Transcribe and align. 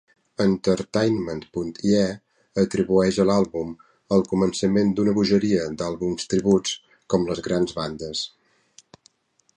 "Entertainment.ie" 0.43 2.05
atribueix 2.61 3.19
a 3.23 3.27
l'àlbum 3.31 3.75
el 4.17 4.25
començament 4.33 4.95
d'una 5.01 5.15
"bogeria" 5.21 5.69
d'àlbums 5.83 6.29
tribut 6.33 6.75
com 7.15 7.29
les 7.29 7.47
grans 7.51 7.77
bandes. 7.83 8.27